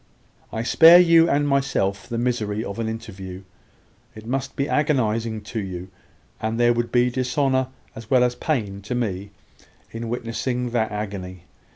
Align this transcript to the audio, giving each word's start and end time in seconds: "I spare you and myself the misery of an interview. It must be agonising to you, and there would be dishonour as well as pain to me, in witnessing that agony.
"I 0.51 0.63
spare 0.63 0.97
you 0.99 1.29
and 1.29 1.47
myself 1.47 2.09
the 2.09 2.17
misery 2.17 2.63
of 2.65 2.79
an 2.79 2.89
interview. 2.89 3.43
It 4.15 4.25
must 4.25 4.55
be 4.55 4.67
agonising 4.67 5.41
to 5.41 5.59
you, 5.59 5.89
and 6.41 6.59
there 6.59 6.73
would 6.73 6.91
be 6.91 7.11
dishonour 7.11 7.67
as 7.93 8.09
well 8.09 8.23
as 8.23 8.33
pain 8.33 8.81
to 8.81 8.95
me, 8.95 9.29
in 9.91 10.09
witnessing 10.09 10.71
that 10.71 10.91
agony. 10.91 11.43